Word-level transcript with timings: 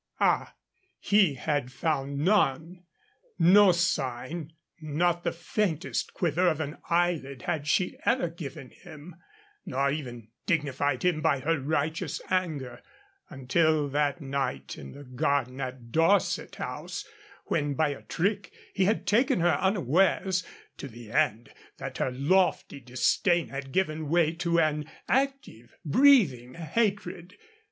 Ah! 0.19 0.55
he 0.97 1.35
had 1.35 1.71
found 1.71 2.25
none. 2.25 2.85
No 3.37 3.71
sign, 3.71 4.51
not 4.79 5.23
the 5.23 5.31
faintest 5.31 6.15
quiver 6.15 6.47
of 6.47 6.59
an 6.59 6.79
eyelid 6.89 7.43
had 7.43 7.67
she 7.67 7.99
ever 8.03 8.27
given 8.27 8.71
him; 8.71 9.15
nor 9.63 9.91
even 9.91 10.29
dignified 10.47 11.05
him 11.05 11.21
by 11.21 11.41
her 11.41 11.59
righteous 11.59 12.19
anger 12.31 12.81
until 13.29 13.87
that 13.89 14.19
night 14.19 14.75
in 14.75 14.93
the 14.93 15.03
garden 15.03 15.61
at 15.61 15.91
Dorset 15.91 16.55
House, 16.55 17.05
when 17.45 17.75
by 17.75 17.89
a 17.89 18.01
trick 18.01 18.51
he 18.73 18.85
had 18.85 19.05
taken 19.05 19.39
her 19.41 19.53
unawares, 19.59 20.43
to 20.77 20.87
the 20.87 21.11
end 21.11 21.53
that 21.77 21.99
her 21.99 22.09
lofty 22.09 22.79
disdain 22.79 23.49
had 23.49 23.71
given 23.71 24.09
way 24.09 24.33
to 24.33 24.59
an 24.59 24.89
active, 25.07 25.75
breathing 25.85 26.55
hatred. 26.55 27.37